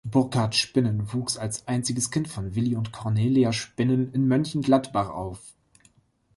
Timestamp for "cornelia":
2.91-3.53